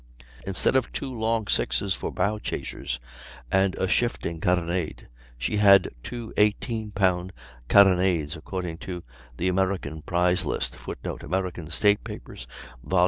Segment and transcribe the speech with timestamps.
[0.47, 2.99] Instead of two long sixes for bow chasers,
[3.51, 5.05] and a shifting carronade,
[5.37, 7.31] she had two 18 pound
[7.69, 9.03] carronades (according to
[9.37, 12.47] the American prize lists; [Footnote: American State Papers,
[12.83, 12.99] vol.